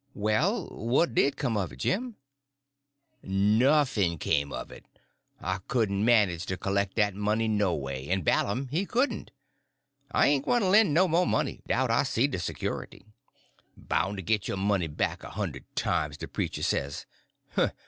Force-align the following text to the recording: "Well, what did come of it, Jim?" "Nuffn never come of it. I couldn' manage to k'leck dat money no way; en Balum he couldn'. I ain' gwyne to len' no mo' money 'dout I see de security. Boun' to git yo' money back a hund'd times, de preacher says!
"Well, 0.15 0.65
what 0.69 1.13
did 1.13 1.37
come 1.37 1.55
of 1.55 1.71
it, 1.71 1.75
Jim?" 1.77 2.15
"Nuffn 3.23 4.11
never 4.13 4.17
come 4.17 4.51
of 4.51 4.71
it. 4.71 4.83
I 5.39 5.59
couldn' 5.67 6.03
manage 6.03 6.47
to 6.47 6.57
k'leck 6.57 6.95
dat 6.95 7.13
money 7.13 7.47
no 7.47 7.75
way; 7.75 8.07
en 8.09 8.23
Balum 8.23 8.67
he 8.71 8.87
couldn'. 8.87 9.27
I 10.11 10.25
ain' 10.29 10.41
gwyne 10.41 10.61
to 10.61 10.69
len' 10.69 10.91
no 10.91 11.07
mo' 11.07 11.25
money 11.27 11.61
'dout 11.67 11.91
I 11.91 12.01
see 12.01 12.25
de 12.25 12.39
security. 12.39 13.05
Boun' 13.77 14.15
to 14.15 14.23
git 14.23 14.47
yo' 14.47 14.55
money 14.55 14.87
back 14.87 15.21
a 15.21 15.29
hund'd 15.29 15.61
times, 15.75 16.17
de 16.17 16.27
preacher 16.27 16.63
says! 16.63 17.05